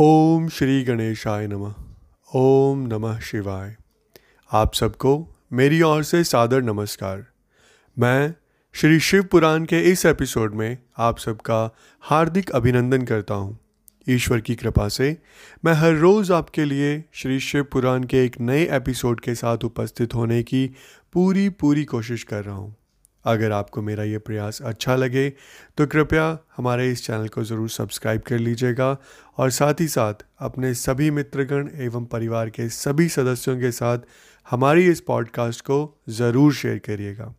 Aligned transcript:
ओम 0.00 0.48
श्री 0.48 0.82
गणेशाय 0.82 1.46
नमः। 1.46 1.74
ओम 2.34 2.78
नमः 2.86 3.18
शिवाय। 3.18 3.76
आप 4.52 4.74
सबको 4.74 5.28
मेरी 5.52 5.82
ओर 5.82 6.02
से 6.02 6.24
सादर 6.24 6.62
नमस्कार। 6.62 7.26
मैं 7.98 8.34
श्री 8.72 9.00
शिव 9.00 9.22
पुराण 9.22 9.64
के 9.64 9.80
इस 9.80 10.06
एपिसोड 10.06 10.54
में 10.54 10.78
आप 10.98 11.18
सबका 11.18 11.76
हार्दिक 12.00 12.50
अभिनंदन 12.50 13.02
करता 13.02 13.34
हूँ। 13.34 13.58
ईश्वर 14.08 14.40
की 14.40 14.54
कृपा 14.54 14.88
से 14.88 15.16
मैं 15.64 15.72
हर 15.72 15.94
रोज़ 15.94 16.32
आपके 16.32 16.64
लिए 16.64 17.04
श्री 17.12 17.40
शिव 17.40 17.64
पुराण 17.64 18.04
के 18.04 18.24
एक 18.24 18.40
नए 18.40 18.68
एपिसोड 18.76 19.20
के 19.20 19.34
साथ 19.34 19.58
उपस्थित 19.64 20.14
होने 20.14 20.42
की 20.42 20.70
पूरी 21.12 21.48
पूरी 21.48 21.84
कोशिश 21.84 22.22
कर 22.22 22.44
रहा 22.44 22.54
हूँ। 22.54 22.76
अगर 23.26 23.52
आपको 23.52 23.82
मेरा 23.82 24.04
ये 24.04 24.18
प्रयास 24.18 24.60
अच्छा 24.62 24.96
लगे 24.96 25.28
तो 25.78 25.86
कृपया 25.86 26.26
हमारे 26.56 26.90
इस 26.90 27.06
चैनल 27.06 27.28
को 27.28 27.44
ज़रूर 27.44 27.68
सब्सक्राइब 27.70 28.22
कर 28.22 28.38
लीजिएगा 28.38 28.96
और 29.36 29.50
साथ 29.50 29.80
ही 29.80 29.88
साथ 29.88 30.24
अपने 30.40 30.72
सभी 30.74 31.10
मित्रगण 31.10 31.68
एवं 31.76 32.04
परिवार 32.06 32.50
के 32.50 32.68
सभी 32.68 33.08
सदस्यों 33.08 33.58
के 33.60 33.70
साथ 33.72 33.98
हमारी 34.50 34.86
इस 34.86 35.00
पॉडकास्ट 35.00 35.60
को 35.60 35.78
ज़रूर 36.08 36.52
शेयर 36.54 36.78
करिएगा। 36.78 37.34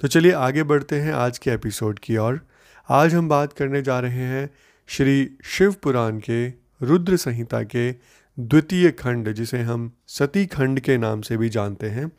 तो 0.00 0.08
चलिए 0.08 0.32
आगे 0.32 0.62
बढ़ते 0.62 1.00
हैं 1.00 1.12
आज 1.14 1.38
के 1.38 1.50
एपिसोड 1.50 1.98
की 1.98 2.16
ओर। 2.16 2.40
आज 2.88 3.14
हम 3.14 3.28
बात 3.28 3.52
करने 3.52 3.82
जा 3.82 3.98
रहे 4.00 4.24
हैं 4.24 4.48
श्री 4.88 5.36
शिव 5.44 5.74
पुराण 5.82 6.18
के 6.20 6.46
रुद्र 6.82 7.16
संहिता 7.16 7.62
के 7.62 7.90
द्वितीय 8.38 8.90
खंड, 8.90 9.32
जिसे 9.32 9.60
हम 9.60 9.92
सती 10.06 10.46
खंड 10.46 10.80
के 10.80 10.98
नाम 10.98 11.20
से 11.20 11.36
भी 11.36 11.48
जानते 11.48 11.88
हैं, 11.88 12.12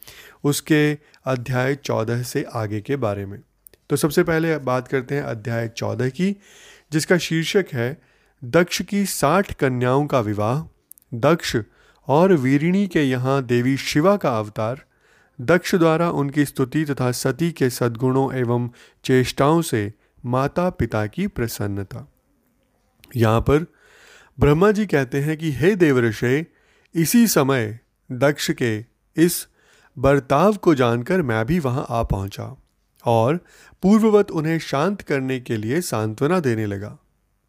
उसके 0.43 0.97
अध्याय 1.25 1.75
चौदह 1.75 2.23
से 2.23 2.45
आगे 2.53 2.81
के 2.81 2.95
बारे 2.95 3.25
में। 3.25 3.39
तो 3.89 3.95
सबसे 3.95 4.23
पहले 4.23 4.57
बात 4.57 4.87
करते 4.87 5.15
हैं 5.15 5.21
अध्याय 5.21 5.67
चौदह 5.67 6.09
की, 6.09 6.35
जिसका 6.91 7.17
शीर्षक 7.17 7.65
है, 7.73 8.01
दक्ष 8.43 8.81
की 8.81 9.05
साठ 9.05 9.53
कन्याओं 9.53 10.05
का 10.05 10.19
विवाह, 10.19 10.63
दक्ष 11.13 11.57
और 12.07 12.33
वीरिणी 12.33 12.87
के 12.87 13.03
यहाँ 13.03 13.43
देवी 13.43 13.77
शिवा 13.77 14.17
का 14.17 14.37
अवतार, 14.39 14.85
दक्ष 15.41 15.75
द्वारा 15.75 16.11
उनकी 16.11 16.45
स्तुति 16.45 16.85
तथा 16.85 17.11
सती 17.11 17.51
के 17.51 17.69
सद्गुणों 17.69 18.33
एवं 18.33 18.69
चेष्टाओं 19.03 19.61
से 19.61 19.93
माता 20.25 20.69
पिता 20.69 21.05
की 21.07 21.27
प्रसन्नता। 21.27 22.11
यहाँ 23.15 23.41
पर 23.41 23.65
ब्रह्मा 24.39 24.71
जी 24.71 24.85
कहते 24.85 25.19
हैं 25.19 25.37
कि 25.37 25.51
हे 25.51 25.75
देवऋषे 25.75 26.45
इसी 26.95 27.27
समय 27.27 27.79
दक्ष 28.11 28.51
के 28.51 28.85
इस 29.15 29.47
बर्ताव 29.97 30.55
को 30.55 30.75
जानकर 30.75 31.21
मैं 31.21 31.45
भी 31.45 31.59
वहाँ 31.59 31.85
आ 31.89 32.03
पहुँचा 32.03 32.61
और 33.05 33.39
पूर्ववत 33.81 34.31
उन्हें 34.31 34.59
शांत 34.59 35.01
करने 35.01 35.39
के 35.39 35.57
लिए 35.57 35.81
सांत्वना 35.81 36.39
देने 36.39 36.65
लगा। 36.65 36.97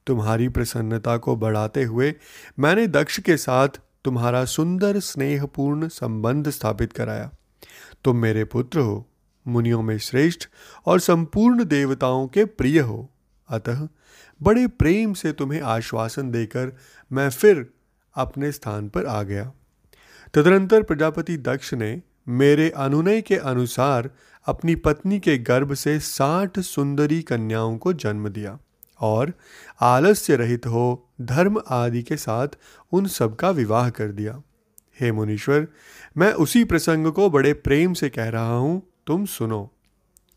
तुम्हारी 0.07 0.49
प्रसन्नता 0.49 1.17
को 1.17 1.37
बढ़ाते 1.37 1.83
हुए 1.83 2.15
मैंने 2.59 2.87
दक्ष 2.87 3.21
के 3.21 3.37
साथ 3.37 3.69
तुम्हारा 4.05 4.45
सुंदर 4.45 4.99
स्नेहपूर्ण 4.99 5.89
संबंध 5.89 6.51
स्थापित 6.51 6.93
कराया। 6.93 7.31
तुम 8.05 8.17
मेरे 8.17 8.45
पुत्र 8.45 8.81
हो, 8.81 9.07
मुनियों 9.49 9.83
में 9.83 9.99
श्रेष्ठ 9.99 10.49
और 10.87 11.01
संपूर्ण 11.01 11.65
देवताओं 11.65 12.29
के 12.29 12.45
प्रिय 12.45 12.81
हो। 12.81 13.11
अतः 13.51 13.89
बड़े 14.41 14.67
प्रेम 14.67 15.13
से 15.13 15.33
तुम्हें 15.33 15.61
आश्वासन 15.61 16.31
देकर 16.31 16.73
मैं 17.11 17.29
फिर 17.31 17.67
अपने 18.17 18.53
स्थान 18.53 18.89
पर 18.89 19.07
आ 19.07 19.23
गया। 19.23 19.53
तदनंतर 20.35 20.83
प्रजापति 20.83 21.37
दक्ष 21.37 21.75
ने 21.75 22.01
मेरे 22.29 22.71
अनुनय 22.71 23.21
के 23.21 23.37
अनुसार 23.37 24.11
अपनी 24.47 24.75
पत्नी 24.75 25.19
के 25.21 25.39
गर्भ 25.39 25.75
से 25.75 25.99
साठ 26.01 26.59
सुंदरी 26.59 27.23
कन्याओं 27.23 27.77
को 27.79 27.93
जन्म 27.93 28.29
दिया 28.29 28.59
और 29.01 29.33
आलस्य 29.81 30.37
रहित 30.37 30.67
हो 30.67 31.09
धर्म 31.21 31.61
आदि 31.71 32.03
के 32.03 32.17
साथ 32.17 32.49
उन 32.93 33.07
सब 33.07 33.37
का 33.37 33.51
विवाह 33.51 33.91
कर 33.91 34.13
दिया। 34.13 34.43
हे 35.01 35.13
मुनीश्वर, 35.13 35.67
मैं 36.17 36.33
उसी 36.33 36.65
प्रसंग 36.65 37.13
को 37.13 37.31
बड़े 37.31 37.53
प्रेम 37.53 37.93
से 37.93 38.09
कह 38.09 38.29
रहा 38.29 38.57
हूँ, 38.57 38.83
तुम 39.07 39.25
सुनो। 39.27 39.71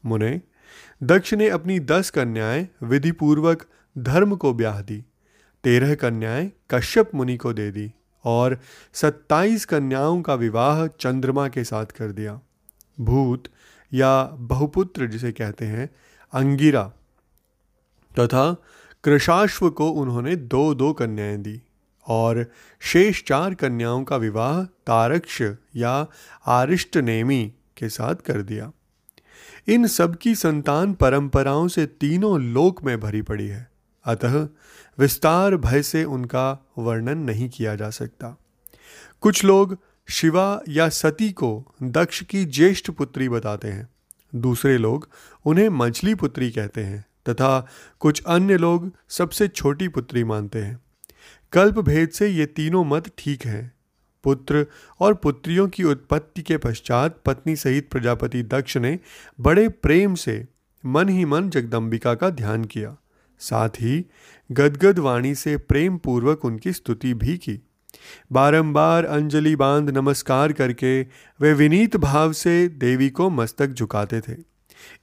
मुने 0.06 0.42
दक्ष 1.04 1.34
ने 1.34 1.50
अपनी 1.50 1.80
दस 1.80 2.10
कन्याएँ 2.10 2.68
विधिपूर्वक 2.84 3.66
धर्म 3.98 4.36
को 4.36 4.54
ब्याह 4.54 4.82
दी, 4.82 5.04
तेरह 5.64 5.96
कन्याएँ 5.96 6.52
कश्यप 6.72 7.12
मुनि 7.16 7.38
को 7.38 7.54
दे 7.54 7.72
दी 7.72 7.92
और 8.26 8.60
सत्ताईस 8.94 9.66
कन्याओं 9.66 10.22
का 10.22 10.36
विवाह 10.36 10.88
चंद्रमा 10.88 11.48
के 11.48 11.64
साथ 11.64 11.86
कर 11.86 12.12
दिया। 12.12 12.40
भूत 13.00 13.48
या 13.94 14.24
बहुपुत्र 14.24 15.06
जिसे 15.06 15.32
कहते 15.32 15.66
हैं, 15.66 15.90
अंगिरा 16.34 16.84
तथा 18.20 18.56
कृषाश्व 19.04 19.70
को 19.70 19.90
उन्होंने 19.90 20.36
दो 20.36 20.74
दो 20.76 20.94
कन्याएँ 20.94 21.38
दी 21.38 21.62
और 22.08 22.46
शेष 22.80 23.24
चार 23.24 23.54
कन्याओं 23.54 24.04
का 24.04 24.18
विवाह 24.18 24.64
तारक्ष 24.64 25.42
या 25.76 26.08
आरिष्ट 26.46 26.98
नेमी 26.98 27.54
के 27.78 27.90
साथ 27.90 28.16
कर 28.16 28.42
दिया। 28.42 28.72
इन 29.68 29.88
सब 29.88 30.16
की 30.16 30.36
संतान 30.36 30.94
परंपराओं 30.94 31.68
से 31.68 31.86
तीनों 31.86 32.42
लोक 32.42 32.84
में 32.84 33.00
भरी 33.00 33.22
पड़ी 33.22 33.48
है। 33.48 33.72
अतः 34.06 34.48
विस्तार 35.00 35.56
भय 35.56 35.82
से 35.82 36.04
उनका 36.04 36.66
वर्णन 36.78 37.18
नहीं 37.18 37.50
किया 37.50 37.76
जा 37.76 37.90
सकता। 37.90 38.38
कुछ 39.22 39.44
लोग 39.44 39.78
शिवा 40.10 40.62
या 40.70 40.90
सती 40.90 41.32
को 41.32 41.76
दक्ष 41.84 42.24
की 42.24 42.46
ज्येष्ठ 42.46 42.92
पुत्री 42.92 43.30
बताते 43.30 43.68
हैं। 43.68 43.90
दूसरे 44.36 44.78
लोग 44.78 45.10
उन्हें 45.46 45.70
मछली 45.70 46.16
पुत्री 46.16 46.52
कहते 46.52 46.84
हैं 46.84 47.06
तथा 47.30 47.68
कुछ 48.00 48.24
अन्य 48.24 48.58
लोग 48.58 48.92
सबसे 49.10 49.48
छोटी 49.48 49.88
पुत्री 49.88 50.24
मानते 50.24 50.60
हैं। 50.60 50.80
कल्प 51.52 51.80
भेद 51.80 52.10
से 52.10 52.28
ये 52.28 52.46
तीनों 52.46 52.86
मत 52.86 53.12
ठीक 53.18 53.46
हैं। 53.46 53.72
पुत्र 54.24 54.66
और 55.00 55.14
पुत्रियों 55.14 55.68
की 55.68 55.84
उत्पत्ति 55.84 56.42
के 56.42 56.58
पश्चात 56.58 57.22
पत्नी 57.26 57.56
सहित 57.56 57.90
प्रजापति 57.90 58.44
दक्ष 58.44 58.78
ने 58.78 59.00
बड़े 59.40 59.70
प्रेम 59.70 60.16
से 60.16 60.46
मन 60.86 61.10
ही 61.10 61.26
मन 61.26 61.50
जगदम्बिका 61.50 62.14
का 62.14 62.30
ध्यान 62.30 62.66
किया। 62.66 62.98
साथ 63.40 63.70
ही 63.70 64.06
गदगद 64.52 65.00
वाणी 65.00 65.36
से 65.36 65.58
प्रेम 65.58 65.98
पूर्वक 65.98 66.46
उनकी 66.46 66.74
स्तुति 66.74 67.14
भी 67.14 67.38
की। 67.38 67.60
बारंबार 68.32 69.06
अंजलि 69.06 69.56
बाँध 69.56 69.90
नमस्कार 69.90 70.54
करके 70.54 71.02
वे 71.42 71.54
विनीत 71.54 71.98
भाव 71.98 72.34
से 72.34 72.68
देवी 72.68 73.10
को 73.10 73.30
मस्तक 73.30 73.68
झुकाते 73.68 74.22
थे। 74.22 74.38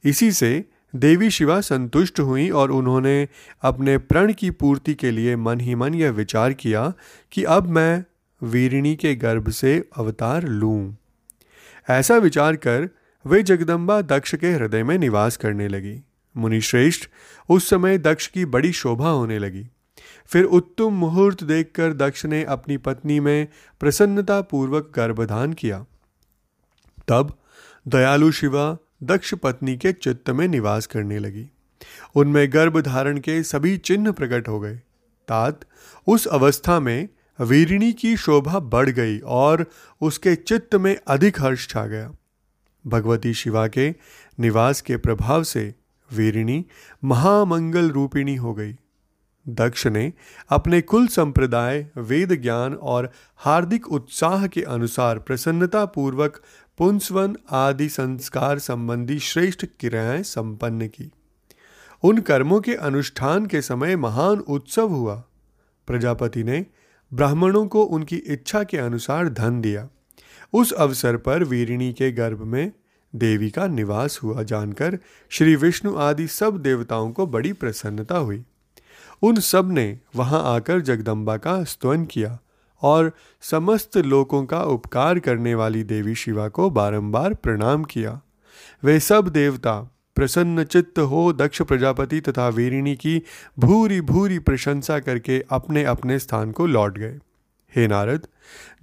इसी 0.03 0.31
से 0.31 0.65
देवी 0.95 1.29
शिवा 1.29 1.61
संतुष्ट 1.61 2.19
हुई 2.19 2.49
और 2.49 2.71
उन्होंने 2.71 3.27
अपने 3.61 3.97
प्रण 3.97 4.33
की 4.33 4.51
पूर्ति 4.51 4.93
के 4.93 5.11
लिए 5.11 5.35
मन 5.35 5.59
ही 5.59 5.75
मन 5.75 5.93
यह 5.93 6.11
विचार 6.11 6.53
किया 6.53 6.93
कि 7.31 7.43
अब 7.43 7.67
मैं 7.67 8.05
वीरिणी 8.43 8.95
के 8.95 9.15
गर्भ 9.15 9.49
से 9.49 9.89
अवतार 9.97 10.43
लूँ। 10.43 10.95
ऐसा 11.89 12.17
विचार 12.17 12.55
कर 12.55 12.89
वे 13.25 13.43
जगदम्बा 13.43 14.01
दक्ष 14.01 14.35
के 14.35 14.51
हृदय 14.51 14.83
में 14.83 14.97
निवास 14.97 15.37
करने 15.37 15.67
लगी। 15.67 16.01
मुनिश्रेष्ठ 16.37 17.09
उस 17.49 17.69
समय 17.69 17.97
दक्ष 17.97 18.27
की 18.27 18.45
बड़ी 18.45 18.71
शोभा 18.71 19.09
होने 19.09 19.39
लगी। 19.39 19.67
फिर 20.25 20.43
उत्तम 20.43 20.83
मुहूर्त 20.83 21.43
देखकर 21.43 21.93
दक्ष 21.93 22.25
ने 22.25 22.43
अपनी 22.43 22.77
पत्नी 22.77 23.19
में 23.19 23.47
प्रसन्नता 23.79 24.41
पूर्वक 24.41 24.91
गर्भधान 24.95 25.53
किया। 25.53 25.85
तब 27.07 27.37
दयालु 27.87 28.31
शिवा 28.31 28.77
दक्ष 29.03 29.33
पत्नी 29.33 29.77
के 29.77 29.91
चित्त 29.91 30.29
में 30.29 30.47
निवास 30.47 30.85
करने 30.85 31.19
लगी। 31.19 31.47
उनमें 32.15 32.53
गर्भ 32.53 32.81
धारण 32.81 33.17
के 33.17 33.43
सभी 33.43 33.77
चिन्ह 33.77 34.11
प्रकट 34.11 34.47
हो 34.47 34.59
गए। 34.59 34.75
तात 35.27 35.59
उस 36.07 36.25
अवस्था 36.27 36.79
में 36.79 37.09
वीरिणी 37.41 37.93
की 37.93 38.17
शोभा 38.17 38.59
बढ़ 38.59 38.89
गई 38.89 39.19
और 39.19 39.65
उसके 40.01 40.35
चित्त 40.35 40.75
में 40.75 40.97
अधिक 41.07 41.41
हर्ष 41.41 41.67
छा 41.67 41.85
गया। 41.85 42.11
भगवती 42.87 43.33
शिवा 43.33 43.67
के 43.67 43.95
निवास 44.39 44.81
के 44.81 44.97
प्रभाव 44.97 45.43
से 45.43 45.75
वीरिणी 46.13 46.65
महामंगल 47.03 47.89
रूपिणी 47.89 48.35
हो 48.35 48.53
गई। 48.53 48.75
दक्ष 49.47 49.87
ने 49.87 50.13
अपने 50.49 50.81
कुल 50.81 51.07
संप्रदाय, 51.07 51.87
वेद 51.97 52.41
ज्ञान 52.41 52.73
और 52.73 53.11
हार्दिक 53.37 53.87
उत्साह 53.87 54.47
के 54.47 54.61
अनुसार 54.61 55.19
प्रसन्नता 55.19 55.85
पूर्वक 55.85 56.41
पुंसवन 56.77 57.37
आदि 57.51 57.89
संस्कार 57.89 58.59
संबंधी 58.59 59.19
श्रेष्ठ 59.19 59.65
क्रियाएँ 59.79 60.23
संपन्न 60.23 60.87
की। 60.87 61.11
उन 62.03 62.17
कर्मों 62.17 62.61
के 62.61 62.75
अनुष्ठान 62.75 63.45
के 63.45 63.61
समय 63.61 63.95
महान 63.95 64.39
उत्सव 64.39 64.87
हुआ। 64.87 65.23
प्रजापति 65.87 66.43
ने 66.43 66.65
ब्राह्मणों 67.13 67.67
को 67.67 67.83
उनकी 67.83 68.15
इच्छा 68.15 68.63
के 68.63 68.77
अनुसार 68.77 69.29
धन 69.29 69.61
दिया। 69.61 69.89
उस 70.53 70.71
अवसर 70.71 71.17
पर 71.17 71.43
वीरिणी 71.43 71.93
के 71.93 72.11
गर्भ 72.11 72.41
में 72.41 72.71
देवी 73.15 73.49
का 73.49 73.67
निवास 73.67 74.19
हुआ 74.23 74.43
जानकर 74.43 74.97
श्री 75.29 75.55
विष्णु 75.55 75.95
आदि 75.95 76.27
सब 76.27 76.57
देवताओं 76.57 77.11
को 77.11 77.27
बड़ी 77.27 77.53
प्रसन्नता 77.53 78.17
हुई। 78.17 78.43
उन 79.21 79.39
सबने 79.39 79.99
वहाँ 80.15 80.55
आकर 80.55 80.81
जगदम्बा 80.81 81.37
का 81.37 81.63
स्तवन 81.63 82.05
किया 82.05 82.39
और 82.81 83.11
समस्त 83.41 83.97
लोगों 83.97 84.45
का 84.45 84.63
उपकार 84.63 85.19
करने 85.19 85.55
वाली 85.55 85.83
देवी 85.83 86.15
शिवा 86.15 86.47
को 86.47 86.69
बारंबार 86.69 87.33
प्रणाम 87.33 87.83
किया। 87.83 88.21
वे 88.83 88.99
सब 88.99 89.27
देवता 89.27 89.98
प्रसन्न 90.19 90.63
चित्त 90.63 90.99
हो 90.99 91.33
दक्ष 91.33 91.61
प्रजापति 91.61 92.21
तथा 92.21 92.47
वीरिणी 92.49 92.95
की 92.95 93.21
भूरी 93.59 94.01
भूरी 94.01 94.39
प्रशंसा 94.39 94.99
करके 94.99 95.43
अपने 95.51 95.83
अपने 95.83 96.19
स्थान 96.19 96.51
को 96.51 96.65
लौट 96.65 96.97
गए। 96.97 97.19
हे 97.75 97.87
नारद, 97.87 98.27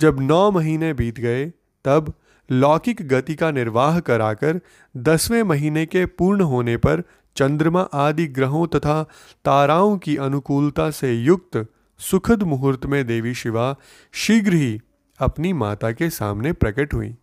जब 0.00 0.21
नौ 0.21 0.50
महीने 0.50 0.93
बीत 0.93 1.21
गए, 1.21 1.44
तब 1.85 2.12
लौकिक 2.50 3.09
गति 3.09 3.35
का 3.35 3.50
निर्वाह 3.50 4.00
कराकर 4.00 4.61
दसवें 4.97 5.43
महीने 5.43 5.87
के 5.87 6.06
पूर्ण 6.06 6.41
होने 6.41 6.77
पर 6.77 7.03
चंद्रमा 7.37 7.81
आदि 7.81 8.27
ग्रहों 8.27 8.67
तथा 8.67 9.03
ताराओं 9.44 9.99
की 9.99 10.17
अनुकूलता 10.17 10.91
से 10.91 11.12
युक्त 11.12 11.67
सुखद 11.99 12.43
मुहूर्त 12.43 12.87
में 12.87 13.06
देवी 13.06 13.35
शिवा 13.35 13.77
शीघ्र 14.12 14.55
ही 14.55 14.81
अपनी 15.19 15.53
माता 15.53 15.93
के 15.93 16.11
सामने 16.11 16.53
प्रकट 16.53 16.94
हुई। 16.94 17.15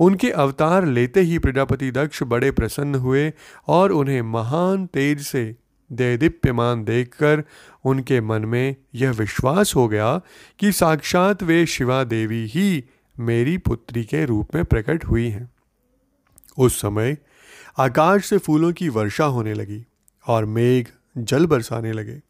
उनके 0.00 0.30
अवतार 0.30 0.86
लेते 0.86 1.20
ही 1.20 1.38
प्रजापति 1.38 1.90
दक्ष 1.90 2.22
बड़े 2.22 2.50
प्रसन्न 2.50 2.94
हुए 2.94 3.32
और 3.68 3.92
उन्हें 3.92 4.22
महान 4.22 4.86
तेज 4.86 5.20
से 5.20 5.56
देदीप्यमान 5.92 6.84
देखकर 6.84 7.44
उनके 7.84 8.20
मन 8.20 8.44
में 8.44 8.76
यह 8.94 9.10
विश्वास 9.10 9.74
हो 9.74 9.88
गया 9.88 10.20
कि 10.58 10.72
साक्षात 10.72 11.42
वे 11.42 11.66
शिवा 11.66 12.04
देवी 12.04 12.46
ही 12.46 12.84
मेरी 13.20 13.58
पुत्री 13.58 14.04
के 14.04 14.24
रूप 14.24 14.54
में 14.54 14.64
प्रकट 14.64 15.04
हुई 15.04 15.28
हैं। 15.28 15.50
उस 16.58 16.80
समय 16.80 17.18
आकाश 17.78 18.24
से 18.24 18.38
फूलों 18.38 18.72
की 18.72 18.88
वर्षा 18.88 19.24
होने 19.24 19.54
लगी 19.54 19.84
और 20.26 20.44
मेघ 20.44 20.86
जल 21.18 21.46
बरसाने 21.46 21.92
लगे। 21.92 22.20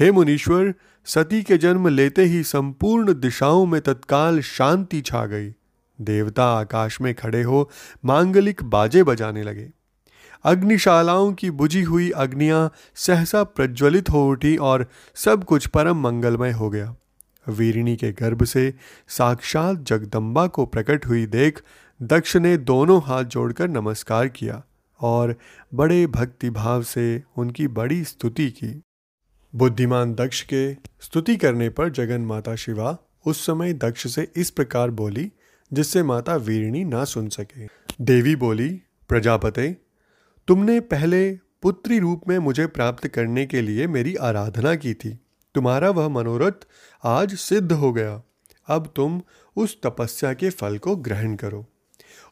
हे 0.00 0.10
मुनीश्वर, 0.10 0.74
सती 1.04 1.42
के 1.42 1.58
जन्म 1.58 1.88
लेते 1.88 2.24
ही 2.24 2.42
संपूर्ण 2.42 3.14
दिशाओं 3.14 3.66
में 3.66 3.80
तत्काल 3.80 4.40
शांति 4.40 5.00
छा 5.00 5.26
गई। 5.26 5.54
देवता 6.00 6.44
आकाश 6.44 7.00
में 7.00 7.14
खड़े 7.14 7.42
हो 7.42 7.70
मांगलिक 8.04 8.62
बाजे 8.62 9.02
बजाने 9.02 9.42
लगे। 9.42 9.70
अग्निशालाओं 10.44 11.32
की 11.32 11.50
बुझी 11.50 11.82
हुई 11.82 12.10
अग्नियाँ 12.10 12.70
सहसा 12.94 13.42
प्रज्वलित 13.44 14.10
हो 14.10 14.28
उठी 14.28 14.56
और 14.56 14.86
सब 15.14 15.44
कुछ 15.44 15.66
परम 15.66 16.00
मंगलमय 16.00 16.50
हो 16.50 16.70
गया। 16.70 16.94
वीरिणी 17.48 17.96
के 17.96 18.12
गर्भ 18.12 18.44
से 18.44 18.74
साक्षात 19.08 19.78
जगदम्बा 19.78 20.46
को 20.46 20.66
प्रकट 20.66 21.06
हुई 21.06 21.26
देख 21.26 21.62
दक्ष 22.02 22.36
ने 22.36 22.56
दोनों 22.56 23.00
हाथ 23.02 23.24
जोड़कर 23.24 23.68
नमस्कार 23.68 24.28
किया 24.28 24.62
और 25.00 25.34
बड़े 25.74 26.06
भक्तिभाव 26.06 26.82
से 26.82 27.22
उनकी 27.36 27.68
बड़ी 27.68 28.04
स्तुति 28.04 28.50
की। 28.50 28.82
बुद्धिमान 29.54 30.14
दक्ष 30.14 30.42
के 30.42 30.74
स्तुति 30.74 31.36
करने 31.36 31.68
पर 31.68 31.88
जगन 31.88 32.20
माता 32.20 32.54
शिवा 32.56 32.96
उस 33.26 33.46
समय 33.46 33.72
दक्ष 33.72 34.06
से 34.14 34.28
इस 34.36 34.50
प्रकार 34.50 34.90
बोली 34.90 35.32
जिससे 35.72 36.02
माता 36.02 36.36
वीरणी 36.36 36.84
ना 36.84 37.04
सुन 37.04 37.28
सके। 37.28 37.66
देवी 38.00 38.36
बोली, 38.36 38.82
प्रजापते, 39.08 39.76
तुमने 40.48 40.80
पहले 40.80 41.30
पुत्री 41.62 41.98
रूप 41.98 42.28
में 42.28 42.38
मुझे 42.38 42.66
प्राप्त 42.66 43.06
करने 43.06 43.46
के 43.46 43.60
लिए 43.60 43.86
मेरी 43.86 44.14
आराधना 44.14 44.74
की 44.74 44.94
थी। 44.94 45.18
तुम्हारा 45.54 45.90
वह 45.90 46.08
मनोरथ 46.08 46.66
आज 47.04 47.34
सिद्ध 47.34 47.72
हो 47.72 47.92
गया। 47.92 48.22
अब 48.68 48.92
तुम 48.96 49.22
उस 49.56 49.82
तपस्या 49.82 50.32
के 50.32 50.50
फल 50.50 50.78
को 50.78 50.96
ग्रहण 50.96 51.34
करो 51.34 51.66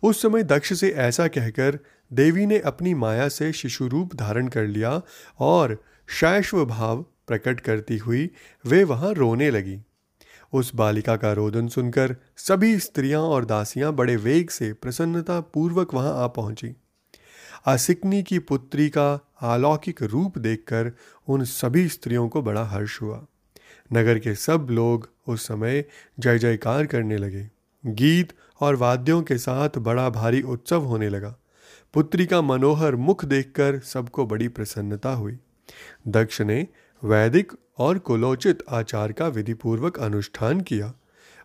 उस 0.03 0.23
समय 0.23 0.43
दक्ष 0.43 0.73
से 0.73 0.91
ऐसा 0.91 1.29
कहकर 1.29 1.79
देवी 2.13 2.47
ने 2.47 2.59
अपनी 2.59 2.95
माया 2.95 3.29
से 3.29 3.53
शिशु 3.53 3.87
रूप 3.87 4.15
धारण 4.15 4.49
कर 4.49 4.67
लिया 4.67 5.03
और 5.39 5.85
शैश्व 6.09 6.65
भाव 6.65 7.03
प्रकट 7.27 7.61
करती 7.61 7.97
हुई 7.97 8.31
वे 8.67 8.85
वहाँ 8.85 9.13
रोने 9.13 9.51
लगी। 9.51 9.81
उस 10.57 10.75
बालिका 10.75 11.17
का 11.17 11.33
रोदन 11.33 11.69
सुनकर 11.69 12.17
सभी 12.37 12.79
स्त्रियाँ 12.79 13.21
और 13.21 13.45
दासियाँ 13.45 13.93
बड़े 13.93 14.17
वेग 14.17 14.51
से 14.51 14.73
प्रसन्नता 14.73 15.41
पूर्वक 15.41 15.95
वहाँ 15.95 16.25
आ 16.25 16.27
पहुँची। 16.27 16.75
आसिकनी 17.67 18.23
की 18.23 18.39
पुत्री 18.39 18.89
का 18.89 19.15
अलौकिक 19.43 20.03
रूप 20.03 20.39
देखकर 20.39 20.93
उन 21.29 21.45
सभी 21.45 21.89
स्त्रियों 21.89 22.29
को 22.29 22.43
बड़ा 22.43 22.65
हर्ष 22.65 23.03
हुआ। 23.03 23.27
नगर 23.93 24.19
के 24.19 24.35
सब 24.35 24.67
लोग 24.71 25.09
उस 25.29 25.47
समय 25.47 25.85
जय 26.21 26.39
जयकार 26.39 26.87
करने 26.87 27.17
लगे। 27.17 27.49
गीत 27.87 28.33
और 28.61 28.77
वाद्यों 28.77 29.23
के 29.23 29.39
साथ 29.39 29.79
बड़ा 29.79 30.11
भारी 30.11 30.43
उत्सव 30.43 30.85
होने 30.85 31.09
लगा। 31.09 31.37
पुत्री 31.95 32.27
का 32.27 32.43
मनोहर 32.43 32.97
मुख 32.97 33.25
देखकर 33.25 33.79
सबको 33.79 34.27
बड़ी 34.27 34.49
प्रसन्नता 34.49 35.11
हुई। 35.11 35.39
दक्ष 36.09 36.41
ने 36.41 36.67
वैदिक 37.05 37.53
और 37.79 37.99
कुलोचित 37.99 38.63
आचार 38.69 39.13
का 39.13 39.29
विधिपूर्वक 39.29 39.99
अनुष्ठान 39.99 40.61
किया। 40.61 40.93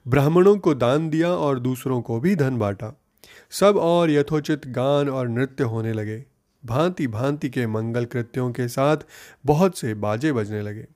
ब्राह्मणों 0.07 0.57
को 0.57 0.73
दान 0.73 1.09
दिया 1.09 1.29
और 1.29 1.59
दूसरों 1.59 2.01
को 2.01 2.19
भी 2.19 2.35
धन 2.35 2.57
बांटा। 2.57 3.01
सब 3.51 3.77
और 3.77 4.11
यथोचित 4.11 4.67
गान 4.67 5.09
और 5.09 5.29
नृत्य 5.29 5.63
होने 5.63 5.93
लगे। 5.93 6.25
भांति 6.65 7.07
भांति 7.07 7.49
के 7.49 7.67
मंगल 7.67 8.05
कृत्यों 8.05 8.51
के 8.51 8.67
साथ 8.67 8.97
बहुत 9.45 9.77
से 9.77 9.93
बाजे 9.93 10.33
बजने 10.33 10.61
लगे। 10.61 10.87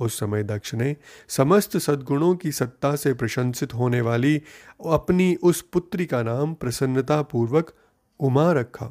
उस 0.00 0.20
समय 0.20 0.42
दक्ष 0.42 0.74
ने 0.74 0.96
समस्त 1.28 1.76
सद्गुणों 1.76 2.34
की 2.34 2.52
सत्ता 2.52 2.96
से 2.96 3.14
प्रशंसित 3.14 3.74
होने 3.74 4.00
वाली 4.00 4.42
अपनी 4.86 5.34
उस 5.34 5.62
पुत्री 5.62 6.06
का 6.06 6.22
नाम 6.22 6.54
प्रसन्नता 6.54 7.22
पूर्वक 7.22 7.72
उमा 8.20 8.52
रखा। 8.52 8.86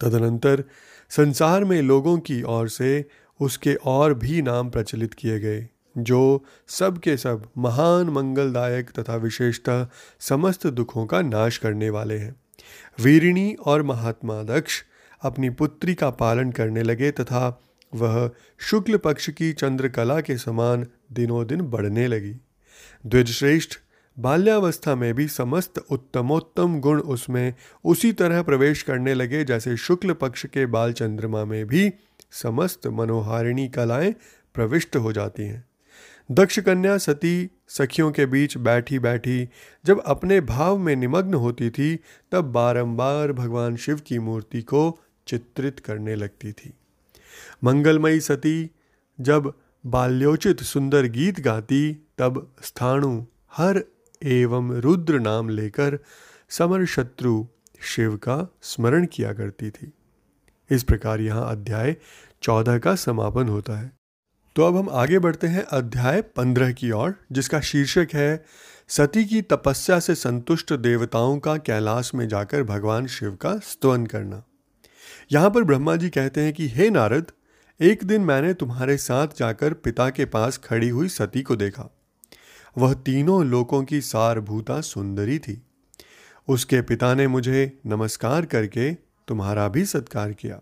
तदनंतर 0.00 0.64
संसार 1.10 1.64
में 1.64 1.82
लोगों 1.82 2.18
की 2.18 2.42
ओर 2.42 2.68
से 2.68 3.04
उसके 3.40 3.74
और 3.74 4.14
भी 4.14 4.42
नाम 4.42 4.70
प्रचलित 4.70 5.14
किए 5.14 5.38
गए, 5.40 5.66
जो 5.98 6.44
सब 6.68 6.98
के 6.98 7.16
सब 7.16 7.48
महान, 7.58 8.08
मंगलदायक 8.08 8.90
तथा 8.90 9.16
विशेषतः 9.16 9.86
समस्त 10.20 10.66
दुखों 10.66 11.06
का 11.06 11.20
नाश 11.22 11.58
करने 11.58 11.90
वाले 11.90 12.18
हैं। 12.18 12.34
वीरिणी 13.00 13.54
और 13.66 13.82
महात्मा 13.82 14.42
दक्ष 14.42 14.82
अपनी 15.22 15.50
पुत्री 15.50 15.94
का 15.94 16.10
पालन 16.10 16.50
करने 16.52 16.82
लगे 16.82 17.10
तथा 17.10 17.60
वह 17.92 18.30
शुक्ल 18.60 18.96
पक्ष 18.96 19.28
की 19.30 19.52
चंद्रकला 19.52 20.20
के 20.20 20.36
समान 20.38 20.86
दिनों 21.12 21.46
दिन 21.46 21.60
बढ़ने 21.60 22.06
लगी। 22.06 22.34
द्विजश्रेष्ठ 23.04 23.78
बाल्यावस्था 24.16 24.94
में 24.94 25.12
भी 25.14 25.26
समस्त 25.28 25.78
उत्तमोत्तम 25.90 26.78
गुण 26.80 27.00
उसमें 27.00 27.54
उसी 27.84 28.12
तरह 28.12 28.42
प्रवेश 28.42 28.82
करने 28.82 29.14
लगे, 29.14 29.44
जैसे 29.44 29.76
शुक्ल 29.76 30.12
पक्ष 30.12 30.46
के 30.46 30.66
बाल 30.66 30.92
चंद्रमा 30.92 31.44
में 31.44 31.66
भी 31.66 31.92
समस्त 32.42 32.86
मनोहारिणी 32.86 33.68
कलाएँ 33.68 34.14
प्रविष्ट 34.54 34.96
हो 34.96 35.12
जाती 35.12 35.42
हैं। 35.42 35.64
दक्ष 36.30 36.58
कन्या 36.58 36.98
सती 36.98 37.50
सखियों 37.68 38.12
के 38.12 38.26
बीच 38.26 38.56
बैठी 38.56 38.98
बैठी 38.98 39.48
जब 39.84 40.00
अपने 40.00 40.40
भाव 40.40 40.78
में 40.78 40.96
निमग्न 40.96 41.34
होती 41.34 41.70
थी, 41.70 42.00
तब 42.32 42.44
बारंबार 42.44 43.32
भगवान 43.32 43.76
शिव 43.76 44.00
की 44.06 44.18
मूर्ति 44.18 44.62
को 44.62 45.00
चित्रित 45.26 45.80
करने 45.80 46.14
लगती 46.14 46.52
थी। 46.52 46.74
मंगलमयी 47.64 48.20
सती 48.20 48.70
जब 49.20 49.54
बाल्योचित 49.86 50.62
सुंदर 50.62 51.06
गीत 51.06 51.40
गाती, 51.40 51.92
तब 52.18 52.56
स्थाणु 52.62 53.24
हर 53.52 53.84
एवं 54.22 54.72
रुद्र 54.72 55.18
नाम 55.18 55.48
लेकर 55.48 55.98
समर 56.48 56.84
शत्रु 56.84 57.46
शिव 57.80 58.16
का 58.16 58.54
स्मरण 58.62 59.06
किया 59.06 59.32
करती 59.32 59.70
थी। 59.70 59.92
इस 60.70 60.82
प्रकार 60.82 61.20
यहाँ 61.20 61.50
अध्याय 61.50 61.96
चौदह 62.42 62.78
का 62.78 62.94
समापन 62.94 63.48
होता 63.48 63.80
है। 63.80 63.92
तो 64.56 64.62
अब 64.62 64.76
हम 64.76 64.88
आगे 64.90 65.18
बढ़ते 65.18 65.46
हैं 65.46 65.62
अध्याय 65.62 66.22
पंद्रह 66.22 66.72
की 66.72 66.90
ओर, 66.90 67.14
जिसका 67.32 67.60
शीर्षक 67.60 68.08
है, 68.14 68.44
सती 68.88 69.24
की 69.24 69.42
तपस्या 69.42 70.00
से 70.00 70.14
संतुष्ट 70.14 70.72
देवताओं 70.72 71.38
का 71.38 71.56
कैलाश 71.56 72.14
में 72.14 72.28
जाकर 72.28 72.62
भगवान 72.62 73.06
शिव 73.06 73.34
का 73.34 73.58
स्तवन 73.58 74.06
करना। 74.06 74.42
यहाँ 75.32 75.50
पर 75.50 75.64
ब्रह्मा 75.64 75.96
जी 75.96 76.10
कहते 76.10 76.40
हैं 76.40 76.52
कि, 76.52 76.68
हे 76.68 76.90
नारद, 76.90 77.26
एक 77.80 78.04
दिन 78.04 78.22
मैंने 78.22 78.54
तुम्हारे 78.54 78.96
साथ 78.96 79.28
जाकर 79.38 79.72
पिता 79.72 80.10
के 80.10 80.24
पास 80.24 80.58
खड़ी 80.58 80.88
हुई 80.88 81.08
सती 81.08 81.42
को 81.42 81.56
देखा। 81.56 81.96
वह 82.78 82.94
तीनों 82.94 83.46
लोकों 83.46 83.82
की 83.82 84.00
सारभूता 84.00 84.80
सुंदरी 84.80 85.38
थी। 85.38 85.62
उसके 86.48 86.82
पिता 86.82 87.14
ने 87.14 87.26
मुझे 87.26 87.80
नमस्कार 87.86 88.46
करके 88.46 89.03
तुम्हारा 89.28 89.68
भी 89.68 89.84
सत्कार 89.84 90.32
किया। 90.32 90.60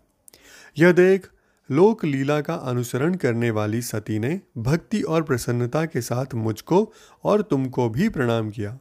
यह 0.77 0.91
देख 0.91 1.29
लोक 1.71 2.05
लीला 2.05 2.41
का 2.41 2.53
अनुसरण 2.53 3.15
करने 3.15 3.51
वाली 3.51 3.81
सती 3.81 4.19
ने 4.19 4.41
भक्ति 4.57 5.01
और 5.01 5.23
प्रसन्नता 5.23 5.85
के 5.85 6.01
साथ 6.01 6.33
मुझको 6.33 6.93
और 7.23 7.41
तुमको 7.41 7.89
भी 7.89 8.09
प्रणाम 8.09 8.49
किया। 8.49 8.79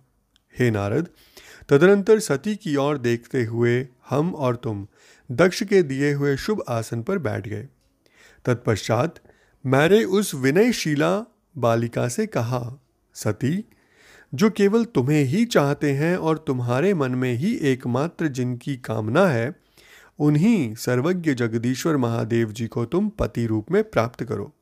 हे 0.58 0.70
नारद, 0.70 1.08
तदनंतर 1.68 2.18
सती 2.18 2.56
की 2.56 2.76
ओर 2.76 2.98
देखते 2.98 3.44
हुए 3.44 3.88
हम 4.10 4.34
और 4.34 4.56
तुम 4.56 4.86
दक्ष 5.30 5.62
के 5.62 5.82
दिए 5.82 6.12
हुए 6.12 6.36
शुभ 6.36 6.64
आसन 6.68 7.02
पर 7.02 7.18
बैठ 7.18 7.48
गए। 7.48 7.68
तत्पश्चात 8.44 9.14
मैंने 9.66 10.04
उस 10.04 10.34
विनयशीला 10.34 11.24
बालिका 11.58 12.08
से 12.08 12.26
कहा, 12.26 12.80
सती, 13.14 13.64
जो 14.34 14.50
केवल 14.50 14.84
तुम्हें 14.84 15.24
ही 15.24 15.44
चाहते 15.44 15.92
हैं 15.92 16.16
और 16.16 16.38
तुम्हारे 16.38 16.94
मन 16.94 17.10
में 17.10 17.34
ही 17.34 17.54
एकमात्र 17.54 18.28
जिनकी 18.28 18.76
कामना 18.76 19.26
है 19.26 19.61
उन्हीं 20.18 20.74
सर्वज्ञ 20.74 21.34
जगदीश्वर 21.34 21.96
महादेव 21.96 22.52
जी 22.52 22.66
को 22.66 22.84
तुम 22.84 23.08
पति 23.08 23.46
रूप 23.46 23.70
में 23.70 23.90
प्राप्त 23.90 24.24
करो। 24.24 24.56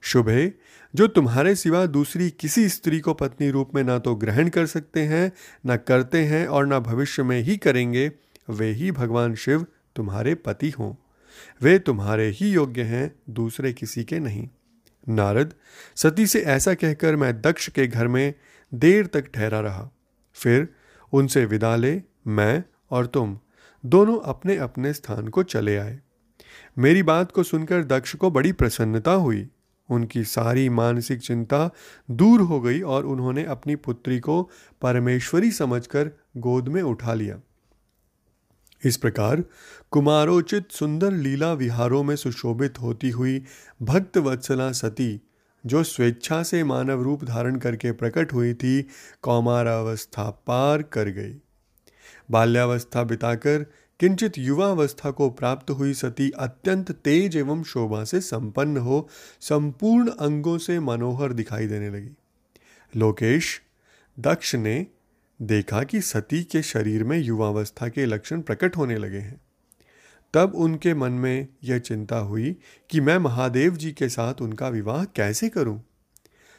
शुभ 0.00 0.28
है, 0.28 0.54
जो 0.94 1.06
तुम्हारे 1.06 1.54
सिवा 1.54 1.86
दूसरी 1.86 2.30
किसी 2.30 2.68
स्त्री 2.68 3.00
को 3.00 3.14
पत्नी 3.14 3.50
रूप 3.50 3.70
में 3.74 3.84
ना 3.84 3.98
तो 3.98 4.14
ग्रहण 4.14 4.48
कर 4.48 4.66
सकते 4.66 5.00
हैं, 5.00 5.32
ना 5.66 5.76
करते 5.76 6.18
हैं 6.18 6.46
और 6.46 6.66
ना 6.66 6.78
भविष्य 6.78 7.22
में 7.22 7.40
ही 7.40 7.56
करेंगे, 7.56 8.12
वे 8.50 8.72
ही 8.72 8.92
भगवान 8.92 9.34
शिव 9.34 9.66
तुम्हारे 9.96 10.34
पति 10.34 10.70
हों। 10.70 10.94
वे 11.62 11.78
तुम्हारे 11.78 12.28
ही 12.28 12.50
योग्य 12.50 12.82
हैं, 12.82 13.14
दूसरे 13.30 13.72
किसी 13.72 14.04
के 14.04 14.18
नहीं। 14.18 14.48
नारद, 15.08 15.54
सती 15.96 16.26
से 16.26 16.40
ऐसा 16.40 16.74
कहकर 16.74 17.16
मैं 17.16 17.40
दक्ष 17.40 17.68
के 17.68 17.86
घर 17.86 18.08
में 18.08 18.34
देर 18.74 19.06
तक 19.06 19.30
ठहरा 19.34 19.60
रहा। 19.60 19.90
फिर 20.34 20.68
उनसे 21.12 21.44
विदा 21.44 21.76
ले, 21.76 22.02
मैं 22.26 22.64
और 22.90 23.06
तुम। 23.06 23.38
दोनों 23.86 24.20
अपने 24.20 24.56
अपने 24.56 24.92
स्थान 24.92 25.28
को 25.28 25.42
चले 25.42 25.76
आए। 25.76 26.00
मेरी 26.78 27.02
बात 27.02 27.32
को 27.32 27.42
सुनकर 27.42 27.84
दक्ष 27.84 28.16
को 28.16 28.30
बड़ी 28.30 28.52
प्रसन्नता 28.52 29.12
हुई। 29.12 29.48
उनकी 29.90 30.24
सारी 30.24 30.68
मानसिक 30.68 31.20
चिंता 31.20 31.70
दूर 32.10 32.40
हो 32.40 32.60
गई 32.60 32.80
और 32.80 33.06
उन्होंने 33.06 33.44
अपनी 33.44 33.76
पुत्री 33.76 34.20
को 34.20 34.50
परमेश्वरी 34.82 35.50
समझकर 35.50 36.10
गोद 36.36 36.68
में 36.68 36.82
उठा 36.82 37.14
लिया। 37.14 37.40
इस 38.84 38.96
प्रकार 38.96 39.44
कुमारोचित 39.90 40.70
सुंदर 40.70 41.12
लीला 41.12 41.52
विहारों 41.52 42.02
में 42.02 42.16
सुशोभित 42.16 42.80
होती 42.80 43.10
हुई 43.10 43.42
भक्त 43.82 44.18
वत्सला 44.18 44.72
सती, 44.72 45.20
जो 45.66 45.82
स्वेच्छा 45.82 46.42
से 46.42 46.64
मानव 46.64 47.02
रूप 47.02 47.24
धारण 47.24 47.56
करके 47.56 47.92
प्रकट 47.92 48.32
हुई 48.32 48.54
थी, 48.54 48.88
कौमारावस्था 49.22 50.30
पार 50.46 50.82
कर 50.82 51.08
गई। 51.08 51.40
बाल्यावस्था 52.30 53.02
बिताकर 53.02 53.66
किंचित 54.00 54.38
युवावस्था 54.38 55.10
को 55.10 55.30
प्राप्त 55.30 55.70
हुई 55.70 55.94
सती 55.94 56.30
अत्यंत 56.30 56.92
तेज 56.92 57.36
एवं 57.36 57.62
शोभा 57.62 58.04
से 58.04 58.20
संपन्न 58.20 58.76
हो, 58.76 59.08
संपूर्ण 59.40 60.08
अंगों 60.08 60.58
से 60.58 60.80
मनोहर 60.80 61.32
दिखाई 61.32 61.66
देने 61.66 61.90
लगी। 61.90 62.10
लोकेश, 62.96 63.62
दक्ष 64.18 64.54
ने 64.54 64.86
देखा 65.42 65.82
कि 65.82 66.00
सती 66.00 66.44
के 66.44 66.62
शरीर 66.62 67.04
में 67.04 67.18
युवावस्था 67.18 67.88
के 67.88 68.06
लक्षण 68.06 68.40
प्रकट 68.40 68.76
होने 68.76 68.96
लगे 68.96 69.18
हैं। 69.18 69.40
तब 70.34 70.52
उनके 70.54 70.94
मन 70.94 71.12
में 71.12 71.48
यह 71.64 71.78
चिंता 71.78 72.16
हुई 72.16 72.56
कि 72.90 73.00
मैं 73.00 73.18
महादेव 73.18 73.76
जी 73.76 73.92
के 73.92 74.08
साथ 74.08 74.34
उनका 74.40 74.68
विवाह 74.68 75.04
कैसे 75.04 75.48
करूँ? 75.48 75.84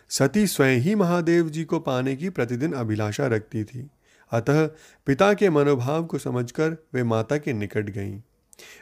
सती 0.10 0.48
स्वयं 0.48 0.78
ही 0.78 0.96
महादेव 0.96 1.50
जी 1.50 1.64
को 1.64 1.80
पाने 1.80 2.16
की 2.16 2.30
प्रतिदिन 2.30 2.74
अभिलाषा 2.74 3.28
रखती 3.28 3.64
थी। 3.64 3.90
अतः 4.32 4.68
पिता 5.06 5.34
के 5.34 5.50
मनोभाव 5.50 6.06
को 6.06 6.18
समझकर 6.18 6.78
वे 6.94 7.04
माता 7.04 7.38
के 7.38 7.54
निकट 7.54 7.90
गईं। 7.90 8.22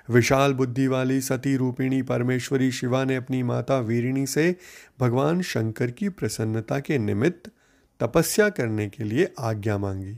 विशाल 0.10 0.54
बुद्धि 0.54 0.88
वाली 0.88 1.22
सती 1.22 1.56
रूपिणी 1.56 2.02
परमेश्वरी 2.02 2.72
शिवा 2.72 3.04
ने 3.04 3.16
अपनी 3.16 3.44
माता 3.44 3.80
वीरिणी 3.80 4.28
से 4.28 4.56
भगवान 5.00 5.42
शंकर 5.42 5.92
की 5.92 6.10
प्रसन्नता 6.10 6.80
के 6.80 6.98
निमित्त 6.98 7.52
तपस्या 8.00 8.50
करने 8.50 8.88
के 8.88 9.04
लिए 9.04 9.34
आज्ञा 9.40 9.78
मांगी। 9.78 10.18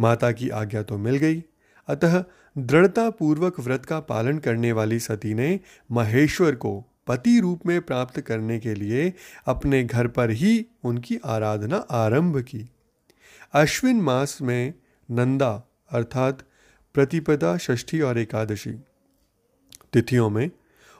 माता 0.00 0.32
की 0.32 0.48
आज्ञा 0.48 0.82
तो 0.82 0.98
मिल 0.98 1.16
गई। 1.16 1.44
अतः 1.88 2.24
दृढ़ता 2.58 3.10
पूर्वक 3.10 3.60
व्रत 3.60 3.86
का 3.86 4.00
पालन 4.00 4.38
करने 4.38 4.72
वाली 4.72 5.00
सती 5.00 5.34
ने 5.34 5.60
महेश्वर 5.92 6.54
को 6.54 6.86
पति 7.06 7.40
रूप 7.40 7.66
में 7.66 7.80
प्राप्त 7.80 8.20
करने 8.20 8.58
के 8.58 8.74
लिए 8.74 9.12
अपने 9.46 9.84
घर 9.84 10.06
पर 10.06 10.30
ही 10.30 10.66
उनकी 10.84 11.18
आराधना 11.24 11.76
आरंभ 11.76 12.40
की। 12.40 12.70
अश्विन 13.54 14.00
मास 14.00 14.38
में 14.42 14.74
नंदा, 15.10 15.68
अर्थात 15.90 16.42
प्रतिपदा, 16.94 17.56
षष्ठी 17.56 18.00
और 18.00 18.18
एकादशी 18.18 18.70
तिथियों 19.92 20.30
में 20.30 20.50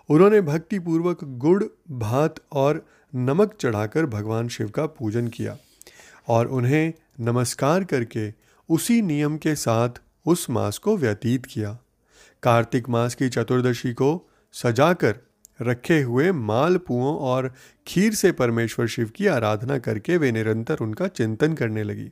उन्होंने 0.08 0.40
भक्तिपूर्वक 0.40 1.24
गुड़, 1.24 1.64
भात 1.90 2.34
और 2.52 2.86
नमक 3.14 3.54
चढ़ाकर 3.60 4.06
भगवान 4.06 4.48
शिव 4.48 4.68
का 4.68 4.86
पूजन 4.86 5.28
किया 5.28 5.56
और 6.28 6.46
उन्हें 6.46 6.92
नमस्कार 7.20 7.84
करके 7.84 8.32
उसी 8.68 9.02
नियम 9.02 9.36
के 9.36 9.54
साथ 9.54 9.90
उस 10.26 10.50
मास 10.50 10.78
को 10.78 10.96
व्यतीत 10.96 11.46
किया। 11.46 11.78
कार्तिक 12.42 12.88
मास 12.88 13.14
की 13.14 13.28
चतुर्दशी 13.28 13.92
को 13.92 14.30
सजाकर 14.52 15.16
रखे 15.62 16.00
हुए 16.00 16.32
माल, 16.32 16.76
पुओं 16.76 17.16
और 17.16 17.54
खीर 17.86 18.14
से 18.14 18.32
परमेश्वर 18.32 18.86
शिव 18.86 19.08
की 19.08 19.26
आराधना 19.26 19.78
करके 19.78 20.16
वे 20.16 20.32
निरंतर 20.32 20.76
उनका 20.80 21.08
चिंतन 21.08 21.54
करने 21.54 21.82
लगी। 21.82 22.10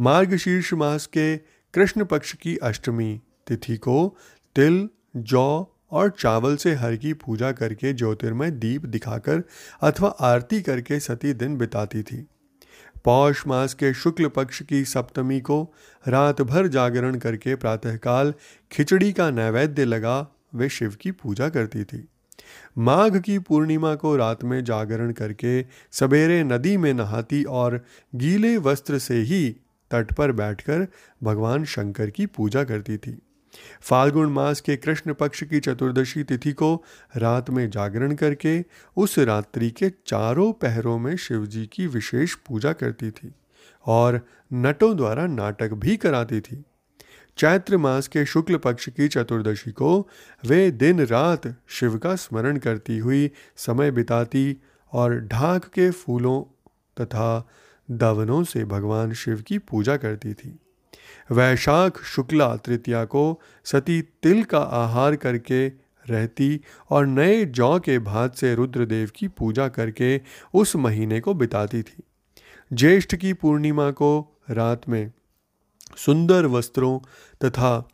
मार्गशीर्ष 0.00 0.72
मास 0.74 1.06
के 1.06 1.36
कृष्ण 1.74 2.04
पक्ष 2.04 2.32
की 2.32 2.56
अष्टमी 2.56 3.20
तिथि 3.46 3.76
को 3.76 4.16
तिल, 4.56 4.88
जौ 5.16 5.70
और 5.90 6.10
चावल 6.10 6.56
से 6.56 6.74
हर 6.74 6.96
की 6.96 7.12
पूजा 7.12 7.52
करके 7.52 7.92
ज्योतिर्मय 7.92 8.50
दीप 8.50 8.86
दिखाकर 8.86 9.42
अथवा 9.82 10.08
आरती 10.08 10.62
करके 10.62 11.00
सती 11.00 11.32
दिन 11.32 11.56
बिताती 11.56 12.02
थी। 12.02 12.26
पौष 13.04 13.46
मास 13.46 13.74
के 13.74 13.94
शुक्ल 13.94 14.28
पक्ष 14.28 14.62
की 14.62 14.84
सप्तमी 14.84 15.40
को 15.40 15.74
रात 16.08 16.42
भर 16.42 16.66
जागरण 16.66 17.18
करके 17.18 17.54
प्रातःकाल 17.54 18.34
खिचड़ी 18.72 19.12
का 19.12 19.30
नैवेद्य 19.30 19.84
लगा 19.84 20.26
वे 20.54 20.68
शिव 20.68 20.96
की 21.00 21.10
पूजा 21.10 21.48
करती 21.48 21.84
थी। 21.84 22.08
माघ 22.78 23.20
की 23.20 23.38
पूर्णिमा 23.38 23.94
को 23.94 24.16
रात 24.16 24.44
में 24.44 24.64
जागरण 24.64 25.12
करके 25.12 25.62
सवेरे 25.92 26.42
नदी 26.44 26.76
में 26.76 26.94
नहाती 26.94 27.44
और 27.44 27.84
गीले 28.14 28.56
वस्त्र 28.56 28.98
से 28.98 29.14
ही 29.14 29.50
तट 29.90 30.12
पर 30.12 30.32
बैठकर 30.32 30.86
भगवान 31.22 31.64
शंकर 31.64 32.10
की 32.10 32.26
पूजा 32.26 32.64
करती 32.64 32.96
थी। 32.96 33.18
फाल्गुन 33.80 34.32
मास 34.32 34.60
के 34.60 34.76
कृष्ण 34.76 35.14
पक्ष 35.14 35.42
की 35.44 35.60
चतुर्दशी 35.60 36.24
तिथि 36.24 36.52
को 36.52 36.84
रात 37.16 37.50
में 37.50 37.70
जागरण 37.70 38.14
करके 38.14 38.64
उस 38.96 39.18
रात्रि 39.18 39.70
के 39.70 39.90
चारों 39.90 40.52
पहरों 40.52 40.98
में 40.98 41.16
शिवजी 41.16 41.66
की 41.72 41.86
विशेष 41.86 42.34
पूजा 42.34 42.72
करती 42.72 43.10
थी 43.10 43.32
और 43.86 44.20
नटों 44.52 44.96
द्वारा 44.96 45.26
नाटक 45.26 45.72
भी 45.72 45.96
कराती 45.96 46.40
थी। 46.40 46.64
चैत्र 47.36 47.76
मास 47.76 48.08
के 48.08 48.26
शुक्ल 48.26 48.56
पक्ष 48.56 48.88
की 48.88 49.08
चतुर्दशी 49.08 49.70
को 49.70 50.08
वे 50.46 50.70
दिन 50.70 51.00
रात 51.06 51.56
शिव 51.68 51.98
का 51.98 52.16
स्मरण 52.16 52.56
करती 52.56 52.98
हुई 52.98 53.30
समय 53.56 53.90
बिताती 53.90 54.56
और 54.92 55.20
ढाक 55.20 55.64
के 55.64 55.90
फूलों 55.90 56.42
तथा 57.02 57.48
दवनों 57.90 58.44
से 58.44 58.64
भगवान 58.64 59.12
शिव 59.12 59.42
की 59.46 59.58
पूजा 59.58 59.96
करती 59.96 60.34
थी। 60.34 60.58
वैशाख 61.32 62.02
शुक्ला 62.02 62.56
तृतीया 62.56 63.04
को 63.04 63.40
सती 63.64 64.02
तिल 64.02 64.44
का 64.44 64.58
आहार 64.58 65.16
करके 65.16 65.68
रहती 66.10 66.60
और 66.90 67.06
नए 67.06 67.44
जौ 67.44 67.78
के 67.80 67.98
भात 67.98 68.36
से 68.36 68.54
रुद्रदेव 68.54 69.10
की 69.16 69.28
पूजा 69.28 69.68
करके 69.68 70.20
उस 70.54 70.76
महीने 70.76 71.20
को 71.20 71.34
बिताती 71.34 71.82
थी। 71.82 72.02
ज्येष्ठ 72.72 73.14
की 73.14 73.32
पूर्णिमा 73.32 73.90
को 73.90 74.40
रात 74.50 74.88
में 74.88 75.12
सुंदर 75.96 76.46
वस्त्रों 76.46 76.98
तथा 77.44 77.88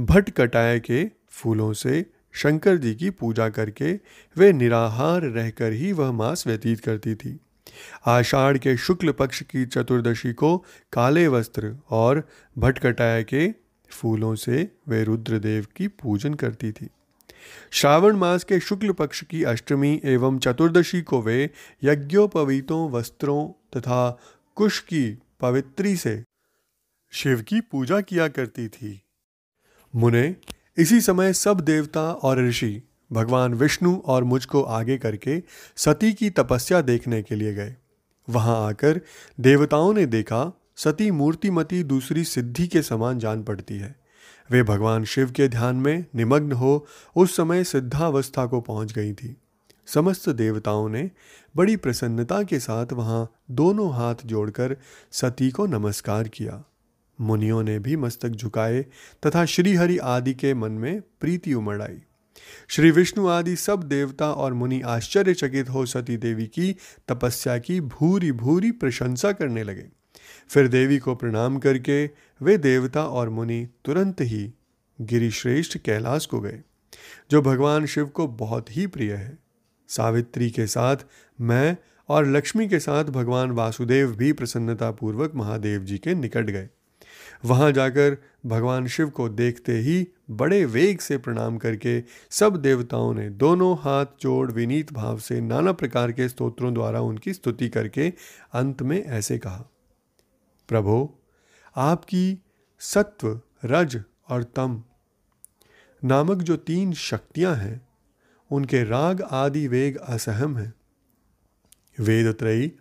भट 0.00 0.30
कटाए 0.30 0.80
के 0.80 1.10
फूलों 1.28 1.72
से 1.72 2.06
शंकर 2.32 2.76
जी 2.76 2.94
की 2.94 3.10
पूजा 3.10 3.48
करके 3.48 3.92
वे 4.36 4.52
निराहार 4.52 5.22
रहकर 5.22 5.72
ही 5.72 5.92
वह 5.92 6.12
मास 6.12 6.46
व्यतीत 6.46 6.80
करती 6.80 7.14
थी। 7.14 7.38
आषाढ़ 8.06 8.58
के 8.58 8.76
शुक्ल 8.76 9.12
पक्ष 9.12 9.42
की 9.42 9.66
चतुर्दशी 9.66 10.32
को 10.32 10.56
काले 10.92 11.28
वस्त्र 11.28 11.76
और 11.90 12.28
भटकटाय 12.58 13.24
के 13.24 13.48
फूलों 13.90 14.34
से 14.34 14.68
वे 14.88 15.04
रुद्रदेव 15.04 15.66
की 15.76 15.88
पूजन 15.88 16.34
करती 16.34 16.72
थी। 16.72 16.88
श्रावण 17.70 18.16
मास 18.16 18.44
के 18.44 18.60
शुक्ल 18.60 18.92
पक्ष 18.92 19.22
की 19.22 19.44
अष्टमी 19.44 20.00
एवं 20.04 20.38
चतुर्दशी 20.38 21.02
को 21.02 21.22
वे 21.22 21.50
यज्ञोपवीतों 21.84 22.90
वस्त्रों 22.90 23.48
तथा 23.48 24.18
कुश 24.54 24.78
की 24.80 25.18
पवित्री 25.40 25.96
से 25.96 26.22
शिव 27.16 27.42
की 27.42 27.60
पूजा 27.60 28.00
किया 28.00 28.28
करती 28.28 28.68
थी। 28.68 29.02
मुने, 29.96 30.36
इसी 30.76 31.00
समय 31.00 31.32
सब 31.32 31.60
देवता 31.60 32.12
और 32.12 32.48
ऋषि, 32.48 32.82
भगवान 33.12 33.54
विष्णु 33.54 33.96
और 33.96 34.24
मुझको 34.24 34.62
आगे 34.62 34.98
करके 34.98 35.42
सती 35.76 36.12
की 36.12 36.30
तपस्या 36.30 36.80
देखने 36.80 37.22
के 37.22 37.34
लिए 37.34 37.54
गए। 37.54 37.76
वहाँ 38.30 38.66
आकर 38.66 39.00
देवताओं 39.40 39.94
ने 39.94 40.06
देखा, 40.06 40.60
सती 40.76 41.10
मूर्तिमती 41.10 41.82
दूसरी 41.82 42.24
सिद्धि 42.24 42.66
के 42.66 42.82
समान 42.82 43.18
जान 43.18 43.42
पड़ती 43.42 43.78
है। 43.78 43.96
वे 44.50 44.62
भगवान 44.62 45.04
शिव 45.04 45.30
के 45.30 45.48
ध्यान 45.48 45.76
में 45.76 46.04
निमग्न 46.14 46.52
हो 46.52 46.86
उस 47.16 47.36
समय 47.36 47.64
सिद्धावस्था 47.64 48.46
को 48.46 48.60
पहुँच 48.60 48.92
गई 48.92 49.12
थी। 49.12 49.36
समस्त 49.86 50.28
देवताओं 50.28 50.88
ने 50.88 51.10
बड़ी 51.56 51.76
प्रसन्नता 51.76 52.42
के 52.42 52.58
साथ 52.58 52.86
वहाँ 52.92 53.40
दोनों 53.50 53.94
हाथ 53.94 54.14
जोड़कर 54.26 54.76
सती 55.12 55.50
को 55.50 55.66
नमस्कार 55.66 56.28
किया। 56.28 56.64
मुनियों 57.20 57.62
ने 57.62 57.78
भी 57.78 57.96
मस्तक 57.96 58.28
झुकाए 58.28 58.82
तथा 59.26 59.44
श्रीहरि 59.44 59.98
आदि 59.98 60.34
के 60.34 60.54
मन 60.54 60.72
में 60.72 61.00
प्रीति 61.20 61.54
उमड़ 61.54 61.82
आई 61.82 61.98
श्री 62.68 62.90
विष्णु 62.90 63.26
आदि 63.28 63.56
सब 63.56 63.82
देवता 63.82 64.32
और 64.32 64.54
मुनि 64.54 64.80
आश्चर्यचकित 64.80 65.68
हो 65.70 65.86
सती 65.86 66.16
देवी 66.16 66.46
की 66.46 66.76
तपस्या 67.08 67.58
की 67.58 67.80
भूरी 67.80 68.32
भूरी 68.32 68.70
प्रशंसा 68.70 69.32
करने 69.32 69.62
लगे। 69.62 69.86
फिर 70.48 70.68
देवी 70.68 70.98
को 70.98 71.14
प्रणाम 71.14 71.58
करके 71.58 72.10
वे 72.42 72.58
देवता 72.58 73.04
और 73.04 73.28
मुनि 73.28 73.68
तुरंत 73.84 74.20
ही 74.20 74.52
गिरिश्रेष्ठ 75.00 75.78
कैलाश 75.78 76.26
को 76.26 76.40
गए, 76.40 76.60
जो 77.30 77.42
भगवान 77.42 77.86
शिव 77.86 78.06
को 78.06 78.28
बहुत 78.28 78.76
ही 78.76 78.86
प्रिय 78.86 79.12
है। 79.12 79.38
सावित्री 79.88 80.50
के 80.50 80.66
साथ 80.66 80.96
मैं 81.40 81.76
और 82.08 82.26
लक्ष्मी 82.26 82.68
के 82.68 82.78
साथ 82.78 83.04
भगवान 83.04 83.50
वासुदेव 83.50 84.16
भी 84.16 84.32
प्रसन्नतापूर्वक 84.32 85.34
महादेव 85.34 85.84
जी 85.84 85.98
के 85.98 86.14
निकट 86.14 86.44
गए। 86.44 86.68
वहाँ 87.44 87.72
जाकर 87.72 88.16
भगवान 88.46 88.86
शिव 88.86 89.10
को 89.10 89.28
देखते 89.28 89.72
ही 89.72 90.08
बड़े 90.30 90.64
वेग 90.64 90.98
से 90.98 91.18
प्रणाम 91.18 91.58
करके 91.58 92.02
सब 92.30 92.56
देवताओं 92.56 93.14
ने 93.14 93.30
दोनों 93.30 93.76
हाथ 93.76 94.06
जोड़ 94.20 94.52
विनीत 94.52 94.92
भाव 94.92 95.18
से 95.18 95.40
नाना 95.40 95.72
प्रकार 95.72 96.12
के 96.12 96.28
स्तोत्रों 96.28 96.74
द्वारा 96.74 97.00
उनकी 97.00 97.32
स्तुति 97.32 97.68
करके 97.68 98.12
अंत 98.52 98.82
में 98.82 99.04
ऐसे 99.04 99.38
कहा, 99.38 99.64
प्रभो, 100.68 101.22
आपकी 101.76 102.38
सत्व, 102.78 103.40
रज 103.64 104.02
और 104.28 104.42
तम 104.42 104.82
नामक 106.04 106.36
जो 106.36 106.56
तीन 106.56 106.92
शक्तियाँ 106.92 107.54
हैं, 107.56 107.88
उनके 108.50 108.84
राग 108.84 109.22
आदि 109.22 109.68
वेग 109.68 109.96
असहम 109.96 110.56
है। 110.56 110.72
वेद 112.00 112.32
त्रयी 112.32 112.72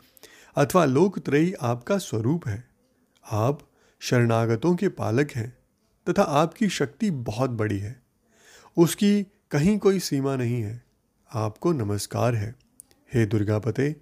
अथवा 0.55 0.85
लोकत्रयी 0.85 1.53
आपका 1.53 1.97
स्वरूप 1.97 2.47
है। 2.47 2.63
आप 3.31 3.59
शरणागतों 4.03 4.75
के 4.75 4.87
पालक 4.89 5.31
हैं 5.31 5.57
तथा 6.09 6.21
आपकी 6.21 6.69
शक्ति 6.69 7.11
बहुत 7.11 7.49
बड़ी 7.49 7.79
है। 7.79 8.01
उसकी 8.77 9.23
कहीं 9.23 9.79
कोई 9.79 9.99
सीमा 9.99 10.35
नहीं 10.35 10.61
है। 10.61 10.83
आपको 11.33 11.71
नमस्कार 11.71 12.35
है। 12.35 12.55
हे 13.13 13.25
दुर्गापते, 13.25 13.95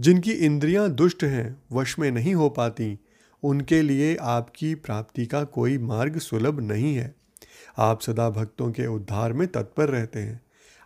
जिनकी 0.00 0.32
इंद्रियाँ 0.32 0.90
दुष्ट 0.90 1.24
हैं, 1.24 1.62
वश 1.72 1.98
में 1.98 2.10
नहीं 2.10 2.34
हो 2.34 2.48
पाती, 2.48 2.98
उनके 3.42 3.82
लिए 3.82 4.16
आपकी 4.16 4.74
प्राप्ति 4.74 5.26
का 5.26 5.44
कोई 5.44 5.78
मार्ग 5.78 6.18
सुलभ 6.18 6.60
नहीं 6.60 6.96
है। 6.96 7.14
आप 7.78 8.00
सदा 8.00 8.30
भक्तों 8.30 8.72
के 8.72 8.86
उद्धार 8.86 9.32
में 9.32 9.48
तत्पर 9.48 9.88
रहते 9.88 10.18
हैं। 10.18 10.40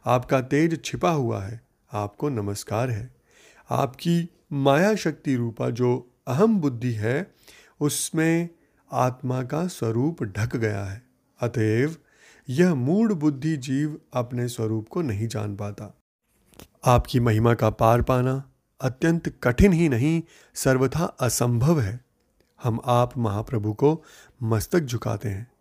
आपका 0.07 0.41
तेज 0.41 0.85
छिपा 0.85 1.11
हुआ 1.11 1.45
है। 1.45 1.61
आपको 1.93 2.29
नमस्कार 2.29 2.91
है। 2.91 3.15
आपकी 3.71 4.29
माया 4.53 4.95
शक्ति 4.95 5.35
रूपा 5.35 5.71
जो 5.71 6.11
अहम 6.27 6.61
बुद्धि 6.61 6.93
है 6.93 7.35
उसमें 7.81 8.49
आत्मा 8.93 9.43
का 9.43 9.67
स्वरूप 9.67 10.23
ढक 10.23 10.57
गया 10.57 10.85
है। 10.85 11.03
अतएव, 11.41 11.97
यह 12.49 12.75
मूड 12.75 13.13
बुद्धि 13.13 13.57
जीव 13.57 14.01
अपने 14.15 14.49
स्वरूप 14.49 14.89
को 14.89 15.03
नहीं 15.03 15.29
जान 15.29 15.57
पाता। 15.57 15.95
आपकी 16.85 17.21
महिमा 17.21 17.55
का 17.55 17.71
पार 17.71 18.03
पाना 18.03 18.51
अत्यंत 18.81 19.29
कठिन 19.43 19.73
ही 19.73 19.89
नहीं, 19.89 20.23
सर्वथा 20.55 21.05
असंभव 21.05 21.81
है। 21.81 22.01
हम 22.63 22.81
आप 22.85 23.19
महाप्रभु 23.19 23.73
को 23.73 24.05
मस्तक 24.43 24.81
झुकाते 24.81 25.29
हैं। 25.29 25.53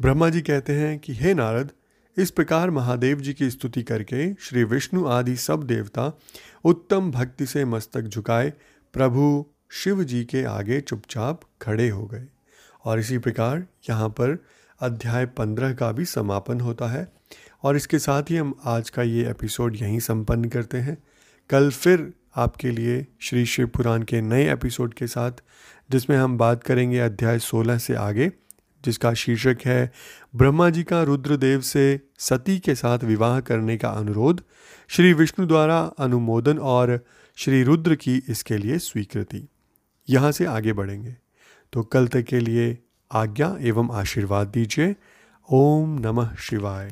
ब्रह्मा 0.00 0.28
जी 0.28 0.40
कहते 0.40 0.72
हैं 0.72 0.98
कि, 0.98 1.14
हे 1.14 1.34
नारद, 1.34 1.70
इस 2.16 2.30
प्रकार 2.30 2.70
महादेव 2.70 3.20
जी 3.20 3.34
की 3.34 3.50
स्तुति 3.50 3.82
करके 3.82 4.34
श्री 4.34 4.64
विष्णु 4.64 5.06
आदि 5.06 5.36
सब 5.36 5.62
देवता 5.62 6.18
उत्तम 6.64 7.10
भक्ति 7.10 7.46
से 7.46 7.64
मस्तक 7.64 8.02
झुकाए, 8.02 8.52
प्रभु 8.92 9.46
शिव 9.72 10.02
जी 10.04 10.24
के 10.24 10.44
आगे 10.44 10.80
चुपचाप 10.80 11.40
खड़े 11.62 11.88
हो 11.88 12.06
गए 12.06 12.26
और 12.84 12.98
इसी 12.98 13.18
प्रकार 13.18 13.66
यहाँ 13.90 14.08
पर 14.08 14.44
अध्याय 14.80 15.26
पंद्रह 15.26 15.74
का 15.74 15.92
भी 15.92 16.04
समापन 16.04 16.60
होता 16.60 16.86
है 16.86 17.12
और 17.62 17.76
इसके 17.76 17.98
साथ 17.98 18.22
ही 18.30 18.36
हम 18.36 18.54
आज 18.64 18.90
का 18.90 19.02
ये 19.02 19.30
एपिसोड 19.30 19.76
यहीं 19.76 19.98
संपन्न 19.98 20.48
करते 20.48 20.78
हैं। 20.78 20.96
कल 21.50 21.70
फिर 21.70 22.12
आपके 22.36 22.70
लिए 22.70 23.06
श्री 23.20 23.46
शिव 23.46 23.66
पुराण 23.66 24.02
के 24.02 24.20
नए 24.20 24.52
एपिसोड 24.52 24.94
के 24.94 25.06
साथ, 25.06 25.32
जिसमें 25.90 26.16
हम 26.16 26.38
बात 26.38 26.62
करेंगे 26.62 26.98
अध्याय 26.98 27.38
सोलह 27.38 27.78
से 27.78 27.94
आगे, 27.94 28.30
जिसका 28.84 29.14
शीर्षक 29.14 29.58
है, 29.64 29.92
ब्रह्मा 30.36 30.70
जी 30.70 30.82
का 30.82 31.02
रुद्रदेव 31.02 31.60
से 31.60 32.00
सती 32.18 32.58
के 32.58 32.74
साथ 32.74 32.98
विवाह 32.98 33.40
करने 33.40 33.76
का 33.76 33.88
अनुरोध, 33.88 34.42
श्री 34.88 35.12
विष्णु 35.12 35.46
द्वारा 35.46 35.80
अनुमोदन 35.98 36.58
और 36.58 37.04
श्री 37.36 37.62
रुद्र 37.62 37.94
की 37.94 38.22
इसके 38.28 38.56
लिए 38.56 38.78
स्वीकृति। 38.78 39.48
यहाँ 40.08 40.32
से 40.32 40.44
आगे 40.44 40.72
बढ़ेंगे। 40.72 41.16
तो 41.72 41.82
कल 41.82 42.08
तक 42.08 42.22
के 42.22 42.40
लिए 42.40 42.78
आज्ञा 43.12 43.56
एवं 43.60 43.88
आशीर्वाद 43.92 44.48
दीजिए। 44.48 44.96
ओम 45.52 45.98
नमः 45.98 46.34
शिवाय। 46.34 46.88